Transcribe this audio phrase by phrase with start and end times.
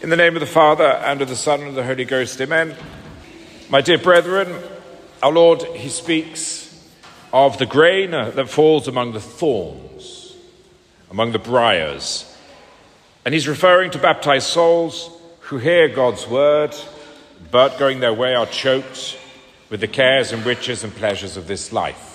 [0.00, 2.40] In the name of the Father, and of the Son, and of the Holy Ghost,
[2.40, 2.76] amen.
[3.68, 4.54] My dear brethren,
[5.24, 6.88] our Lord, He speaks
[7.32, 10.36] of the grain that falls among the thorns,
[11.10, 12.32] among the briars.
[13.24, 16.76] And He's referring to baptized souls who hear God's word,
[17.50, 19.18] but going their way are choked
[19.68, 22.08] with the cares and riches and pleasures of this life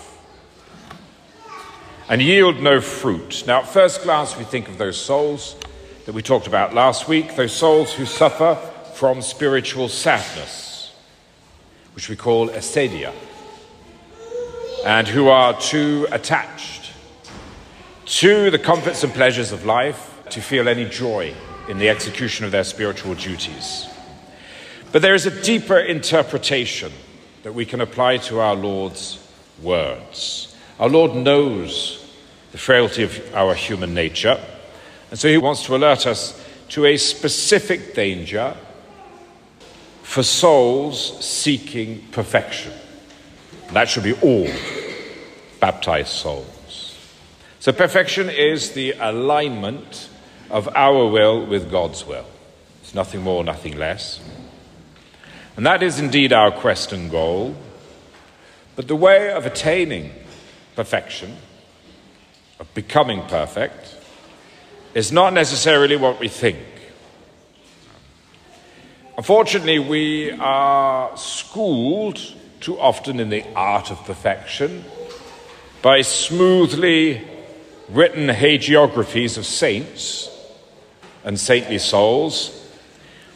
[2.07, 3.43] and yield no fruit.
[3.45, 5.57] Now, at first glance, we think of those souls
[6.05, 8.55] that we talked about last week, those souls who suffer
[8.95, 10.93] from spiritual sadness,
[11.95, 13.13] which we call acedia,
[14.85, 16.91] and who are too attached
[18.05, 21.33] to the comforts and pleasures of life to feel any joy
[21.69, 23.87] in the execution of their spiritual duties.
[24.91, 26.91] But there is a deeper interpretation
[27.43, 29.19] that we can apply to our Lord's
[29.61, 30.55] words.
[30.79, 31.99] Our Lord knows
[32.51, 34.39] the frailty of our human nature.
[35.13, 38.57] And so he wants to alert us to a specific danger
[40.01, 42.71] for souls seeking perfection.
[43.73, 44.49] That should be all
[45.59, 46.97] baptized souls.
[47.59, 50.09] So, perfection is the alignment
[50.49, 52.25] of our will with God's will.
[52.81, 54.19] It's nothing more, nothing less.
[55.55, 57.55] And that is indeed our quest and goal.
[58.75, 60.11] But the way of attaining
[60.75, 61.37] perfection,
[62.59, 63.97] of becoming perfect,
[64.93, 66.59] is not necessarily what we think.
[69.17, 72.19] Unfortunately, we are schooled
[72.59, 74.83] too often in the art of perfection
[75.81, 77.21] by smoothly
[77.89, 80.29] written hagiographies of saints
[81.23, 82.59] and saintly souls,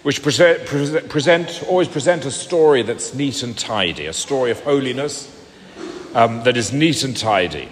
[0.03, 0.65] which present,
[1.09, 5.31] present, always present a story that's neat and tidy, a story of holiness
[6.15, 7.69] um, that is neat and tidy.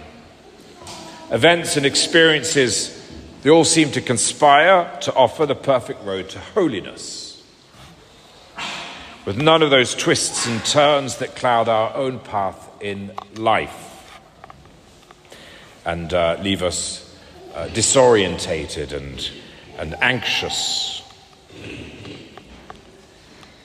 [1.31, 2.94] Events and experiences
[3.45, 7.43] they all seem to conspire to offer the perfect road to holiness,
[9.23, 14.19] with none of those twists and turns that cloud our own path in life
[15.85, 17.16] and uh, leave us
[17.53, 19.29] uh, disorientated and,
[19.78, 21.03] and anxious.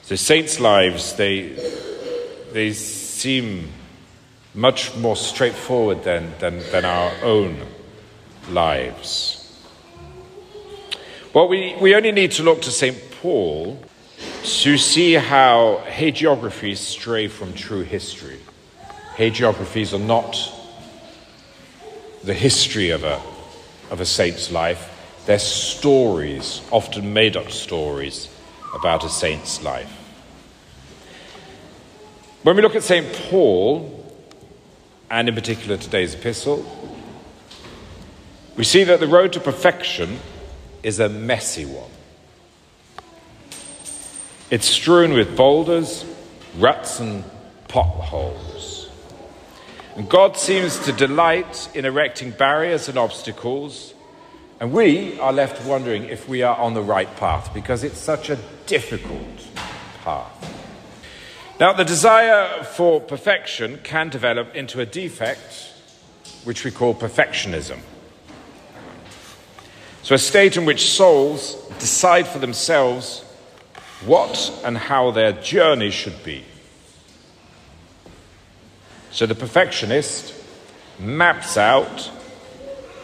[0.02, 1.56] So, saints' lives, they,
[2.52, 3.70] they seem
[4.52, 7.66] much more straightforward than, than, than our own
[8.50, 9.39] lives.
[11.32, 12.98] Well, we, we only need to look to St.
[13.22, 13.80] Paul
[14.42, 18.40] to see how hagiographies stray from true history.
[19.14, 20.36] Hagiographies are not
[22.24, 23.22] the history of a,
[23.92, 28.28] of a saint's life, they're stories, often made up stories,
[28.74, 29.92] about a saint's life.
[32.42, 33.06] When we look at St.
[33.30, 34.04] Paul,
[35.08, 36.66] and in particular today's epistle,
[38.56, 40.18] we see that the road to perfection
[40.82, 41.90] is a messy one.
[44.50, 46.04] It's strewn with boulders,
[46.58, 47.24] ruts, and
[47.68, 48.90] potholes.
[49.96, 53.94] And God seems to delight in erecting barriers and obstacles,
[54.58, 58.30] and we are left wondering if we are on the right path because it's such
[58.30, 59.46] a difficult
[60.02, 60.36] path.
[61.60, 65.72] Now, the desire for perfection can develop into a defect
[66.44, 67.80] which we call perfectionism.
[70.02, 73.22] So, a state in which souls decide for themselves
[74.04, 76.44] what and how their journey should be.
[79.10, 80.34] So, the perfectionist
[80.98, 82.10] maps out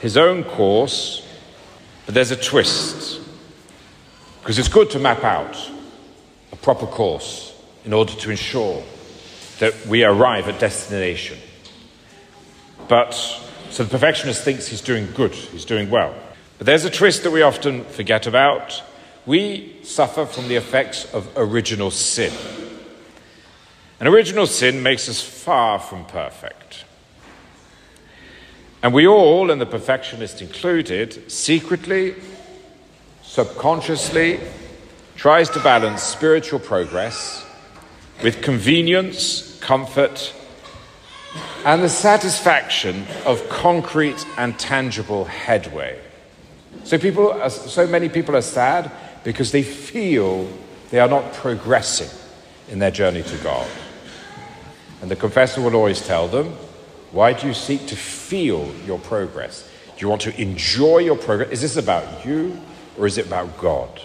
[0.01, 1.27] his own course,
[2.05, 3.21] but there's a twist.
[4.41, 5.57] Because it's good to map out
[6.53, 7.53] a proper course
[7.85, 8.83] in order to ensure
[9.59, 11.39] that we arrive at destination.
[12.89, 13.15] But
[13.71, 16.15] so the perfectionist thinks he's doing good, he's doing well.
[16.59, 18.83] But there's a twist that we often forget about.
[19.27, 22.33] We suffer from the effects of original sin.
[23.99, 26.85] And original sin makes us far from perfect.
[28.83, 32.15] And we all, and the perfectionist included, secretly,
[33.23, 34.41] subconsciously,
[35.17, 37.45] tries to balance spiritual progress
[38.23, 40.33] with convenience, comfort,
[41.65, 45.99] and the satisfaction of concrete and tangible headway.
[46.85, 48.91] So, people are, so many people are sad
[49.25, 50.49] because they feel
[50.91, 52.09] they are not progressing
[52.69, 53.69] in their journey to God.
[55.03, 56.53] And the confessor will always tell them,
[57.13, 59.69] Why do you seek to feel your progress?
[59.97, 61.51] Do you want to enjoy your progress?
[61.51, 62.61] Is this about you
[62.99, 64.01] or is it about God?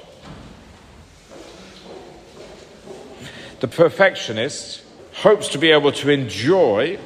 [3.60, 4.82] The perfectionist
[5.14, 6.98] hopes to be able to enjoy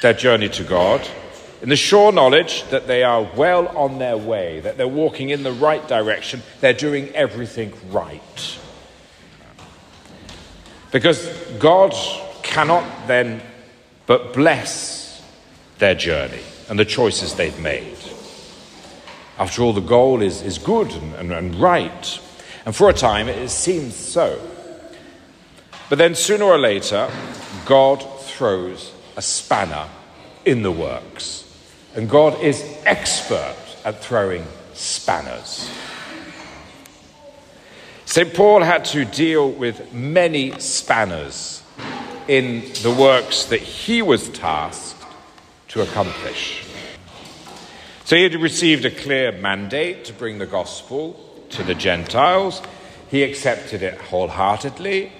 [0.00, 1.06] their journey to God
[1.62, 5.42] in the sure knowledge that they are well on their way, that they're walking in
[5.42, 8.58] the right direction, they're doing everything right.
[10.92, 11.26] Because
[11.58, 11.94] God
[12.42, 13.42] cannot then
[14.06, 15.22] but bless
[15.78, 17.96] their journey and the choices they've made.
[19.38, 22.20] After all, the goal is, is good and, and, and right.
[22.64, 24.40] And for a time, it seems so.
[25.88, 27.10] But then sooner or later,
[27.64, 29.88] God throws a spanner
[30.44, 31.45] in the works.
[31.96, 34.44] And God is expert at throwing
[34.74, 35.70] spanners.
[38.04, 38.34] St.
[38.34, 41.62] Paul had to deal with many spanners
[42.28, 45.02] in the works that he was tasked
[45.68, 46.66] to accomplish.
[48.04, 51.18] So he had received a clear mandate to bring the gospel
[51.50, 52.60] to the Gentiles.
[53.10, 55.12] He accepted it wholeheartedly,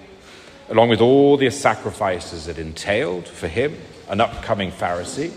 [0.68, 3.78] along with all the sacrifices it entailed for him,
[4.08, 5.32] an upcoming Pharisee.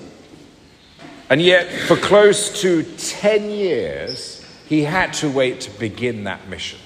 [1.29, 6.79] And yet, for close to 10 years, he had to wait to begin that mission.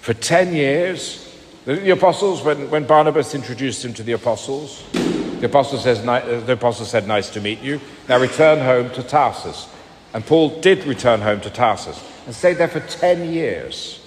[0.00, 1.36] For 10 years,
[1.66, 6.54] the apostles, when, when Barnabas introduced him to the apostles, the apostle, says, uh, the
[6.54, 7.80] apostle said, Nice to meet you.
[8.08, 9.68] Now return home to Tarsus.
[10.14, 14.00] And Paul did return home to Tarsus and stayed there for 10 years,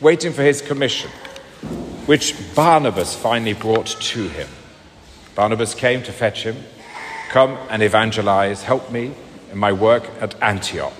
[0.00, 1.10] waiting for his commission,
[2.06, 4.48] which Barnabas finally brought to him.
[5.34, 6.56] Barnabas came to fetch him,
[7.28, 9.12] come and evangelize, help me
[9.52, 10.92] in my work at Antioch.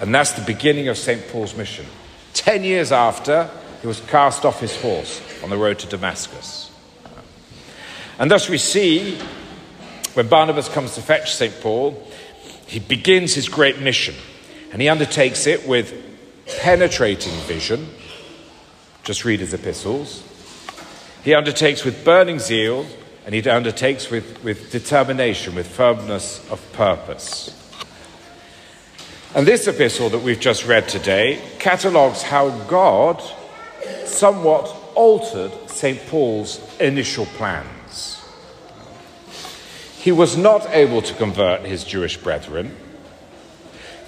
[0.00, 1.26] And that's the beginning of St.
[1.28, 1.86] Paul's mission.
[2.34, 6.70] 10 years after, he was cast off his horse on the road to Damascus.
[8.18, 9.18] And thus we see
[10.14, 11.60] when Barnabas comes to fetch St.
[11.60, 12.02] Paul,
[12.66, 14.14] he begins his great mission
[14.72, 15.94] and he undertakes it with
[16.60, 17.88] penetrating vision.
[19.04, 20.24] Just read his epistles.
[21.22, 22.86] He undertakes with burning zeal
[23.28, 27.50] and he undertakes with, with determination, with firmness of purpose.
[29.34, 33.22] And this epistle that we've just read today catalogues how God
[34.06, 36.00] somewhat altered St.
[36.06, 38.24] Paul's initial plans.
[39.98, 42.74] He was not able to convert his Jewish brethren.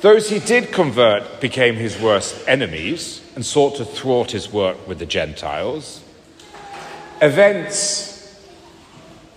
[0.00, 4.98] Those he did convert became his worst enemies and sought to thwart his work with
[4.98, 6.02] the Gentiles.
[7.20, 8.09] Events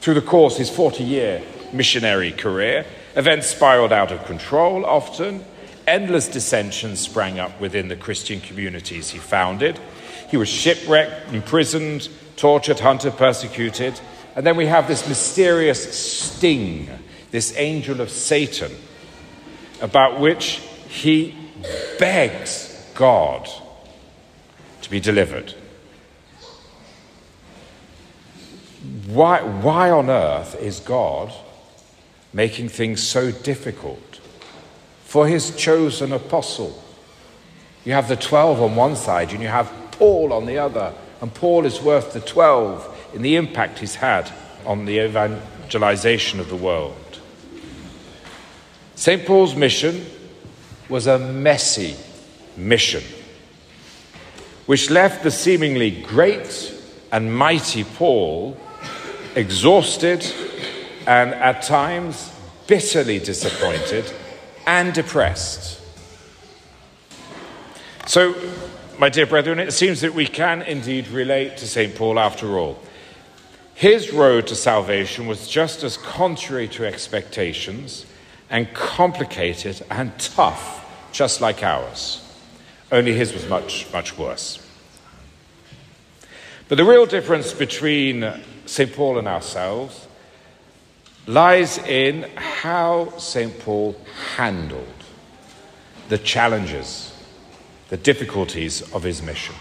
[0.03, 1.41] through the course of his 40 year
[1.71, 2.85] missionary career,
[3.15, 5.41] events spiraled out of control often.
[5.88, 9.79] Endless dissensions sprang up within the Christian communities he founded.
[10.29, 13.97] He was shipwrecked, imprisoned, tortured, hunted, persecuted.
[14.35, 16.89] And then we have this mysterious sting,
[17.31, 18.73] this angel of Satan,
[19.81, 20.59] about which
[20.89, 21.33] he
[21.97, 23.47] begs God
[24.81, 25.53] to be delivered.
[29.07, 31.33] Why, why on earth is God
[32.33, 34.19] making things so difficult
[35.06, 36.83] for his chosen apostle?
[37.85, 41.33] You have the 12 on one side and you have Paul on the other, and
[41.33, 44.30] Paul is worth the 12 in the impact he's had
[44.65, 46.97] on the evangelization of the world.
[48.95, 49.25] St.
[49.25, 50.06] Paul's mission
[50.89, 51.95] was a messy
[52.57, 53.03] mission,
[54.65, 56.74] which left the seemingly great
[57.12, 58.57] and mighty Paul
[59.35, 60.25] exhausted
[61.07, 62.31] and at times
[62.68, 64.12] bitterly disappointed
[64.65, 65.81] and depressed.
[68.06, 68.35] So,
[68.97, 71.96] my dear brethren, it seems that we can indeed relate to St.
[71.96, 72.79] Paul after all.
[73.74, 78.05] His road to salvation was just as contrary to expectations
[78.50, 82.22] and complicated and tough, just like ours.
[82.91, 84.60] Only his was much, much worse.
[86.69, 88.22] But the real difference between
[88.65, 88.93] St.
[88.93, 90.08] Paul and ourselves
[91.27, 93.58] lies in how St.
[93.60, 93.96] Paul
[94.36, 94.88] handled
[96.10, 97.13] the challenges,
[97.89, 99.55] the difficulties of his mission,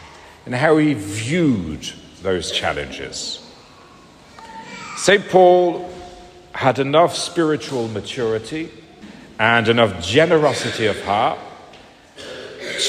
[0.47, 1.89] and how he viewed
[2.23, 3.45] those challenges.
[4.97, 5.29] St.
[5.29, 5.91] Paul
[6.53, 8.71] had enough spiritual maturity
[9.39, 11.39] and enough generosity of heart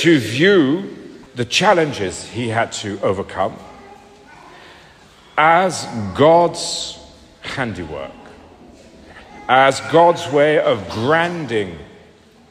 [0.02, 0.96] to view
[1.36, 3.56] the challenges he had to overcome
[5.38, 7.00] as God's
[7.42, 8.12] handiwork,
[9.48, 11.78] as God's way of branding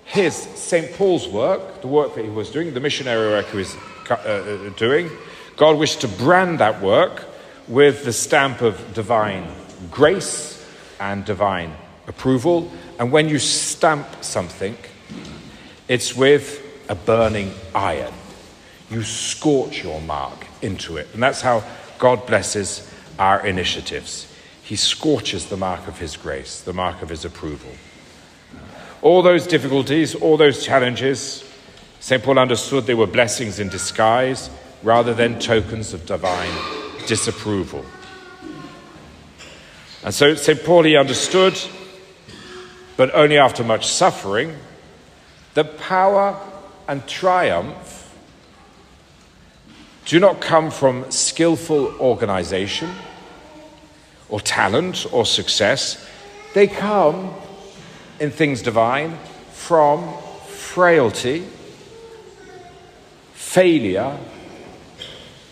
[0.04, 0.92] his, St.
[0.94, 3.76] Paul's work, the work that he was doing, the missionary work he was
[4.10, 5.10] uh, doing.
[5.56, 7.24] God wished to brand that work
[7.68, 9.46] with the stamp of divine
[9.90, 10.66] grace
[11.00, 11.74] and divine
[12.06, 12.70] approval.
[12.98, 14.76] And when you stamp something,
[15.88, 18.12] it's with a burning iron.
[18.90, 21.08] You scorch your mark into it.
[21.14, 21.64] And that's how
[22.02, 24.26] God blesses our initiatives.
[24.64, 27.70] He scorches the mark of His grace, the mark of His approval.
[29.02, 31.44] All those difficulties, all those challenges,
[32.00, 32.20] St.
[32.20, 34.50] Paul understood they were blessings in disguise
[34.82, 36.50] rather than tokens of divine
[37.06, 37.84] disapproval.
[40.02, 40.64] And so St.
[40.64, 41.56] Paul, he understood,
[42.96, 44.56] but only after much suffering,
[45.54, 46.36] the power
[46.88, 48.01] and triumph
[50.04, 52.90] do not come from skillful organization
[54.28, 56.08] or talent or success.
[56.54, 57.34] They come
[58.18, 59.18] in things divine
[59.52, 60.16] from
[60.46, 61.46] frailty,
[63.32, 64.18] failure,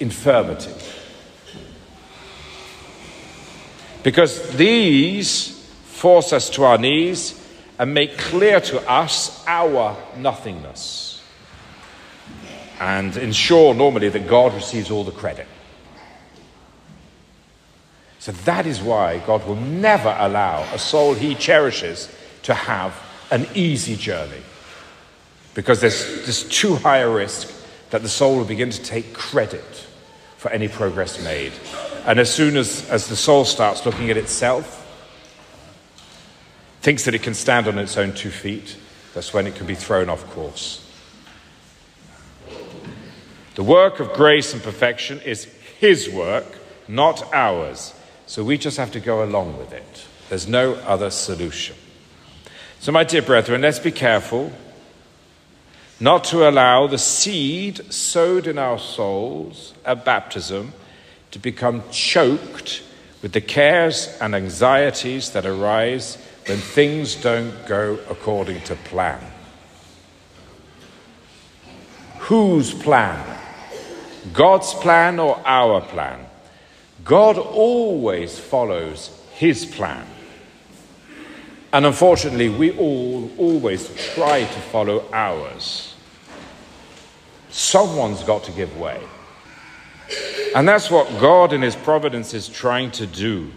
[0.00, 0.72] infirmity.
[4.02, 5.48] Because these
[5.84, 7.36] force us to our knees
[7.78, 11.09] and make clear to us our nothingness.
[12.80, 15.46] And ensure normally that God receives all the credit.
[18.18, 22.94] So that is why God will never allow a soul he cherishes to have
[23.30, 24.42] an easy journey.
[25.54, 27.52] Because there's, there's too high a risk
[27.90, 29.86] that the soul will begin to take credit
[30.36, 31.52] for any progress made.
[32.06, 34.78] And as soon as, as the soul starts looking at itself,
[36.80, 38.76] thinks that it can stand on its own two feet,
[39.12, 40.89] that's when it can be thrown off course.
[43.54, 45.44] The work of grace and perfection is
[45.78, 46.46] His work,
[46.86, 47.94] not ours.
[48.26, 50.06] So we just have to go along with it.
[50.28, 51.76] There's no other solution.
[52.78, 54.52] So, my dear brethren, let's be careful
[55.98, 60.72] not to allow the seed sowed in our souls at baptism
[61.32, 62.82] to become choked
[63.20, 66.16] with the cares and anxieties that arise
[66.46, 69.20] when things don't go according to plan.
[72.20, 73.39] Whose plan?
[74.32, 76.26] God's plan or our plan?
[77.04, 80.06] God always follows his plan.
[81.72, 85.94] And unfortunately, we all always try to follow ours.
[87.48, 89.00] Someone's got to give way.
[90.54, 93.50] And that's what God in His providence is trying to do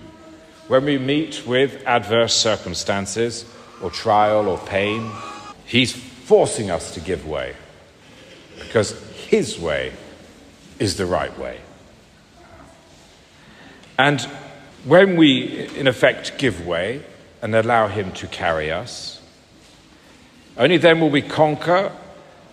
[0.67, 3.45] when we meet with adverse circumstances
[3.81, 5.11] or trial or pain.
[5.65, 7.55] He's forcing us to give way
[8.59, 8.91] because
[9.27, 9.91] His way
[10.79, 11.59] is the right way.
[13.97, 14.21] And
[14.85, 17.03] when we, in effect, give way
[17.41, 19.21] and allow Him to carry us,
[20.57, 21.91] only then will we conquer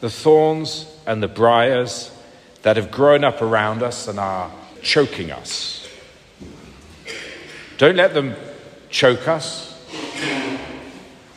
[0.00, 2.10] the thorns and the briars
[2.62, 4.50] that have grown up around us and are
[4.82, 5.88] choking us.
[7.78, 8.34] Don't let them
[8.90, 9.66] choke us.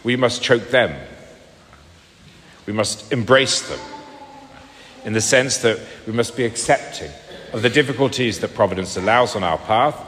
[0.03, 0.95] We must choke them.
[2.65, 3.92] We must embrace them
[5.05, 7.11] in the sense that we must be accepting
[7.51, 9.99] of the difficulties that Providence allows on our path.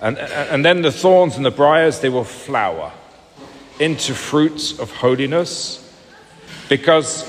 [0.00, 2.92] And, and then the thorns and the briars, they will flower
[3.78, 5.80] into fruits of holiness
[6.68, 7.22] because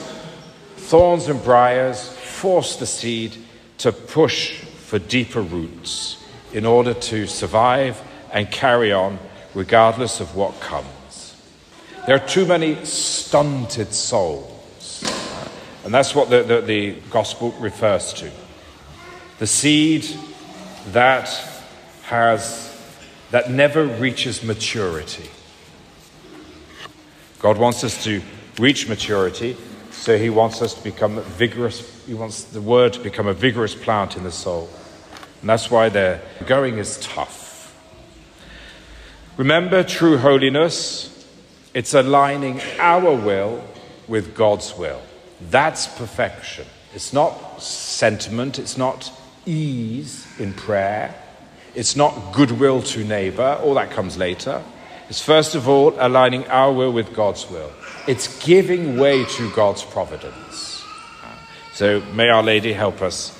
[0.77, 3.35] thorns and briars force the seed
[3.79, 8.01] to push for deeper roots in order to survive
[8.31, 9.19] and carry on
[9.53, 11.35] regardless of what comes.
[12.05, 14.54] There are too many stunted souls,
[15.85, 18.31] and that's what the, the, the gospel refers to.
[19.37, 20.05] The seed
[20.87, 21.29] that
[22.03, 22.75] has
[23.29, 25.29] that never reaches maturity.
[27.39, 28.21] God wants us to
[28.59, 29.55] reach maturity
[29.91, 33.75] so he wants us to become vigorous, he wants the word to become a vigorous
[33.75, 34.69] plant in the soul.
[35.41, 37.75] And that's why the going is tough.
[39.37, 41.27] Remember true holiness,
[41.73, 43.63] it's aligning our will
[44.07, 45.01] with God's will.
[45.41, 46.65] That's perfection.
[46.93, 49.11] It's not sentiment, it's not
[49.45, 51.13] ease in prayer,
[51.75, 54.63] it's not goodwill to neighbor, all that comes later.
[55.09, 57.71] It's first of all aligning our will with God's will.
[58.07, 60.83] It's giving way to God's providence.
[61.73, 63.37] So may Our Lady help us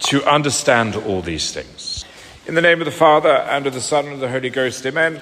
[0.00, 2.04] to understand all these things.
[2.46, 4.84] In the name of the Father, and of the Son, and of the Holy Ghost,
[4.84, 5.18] amen.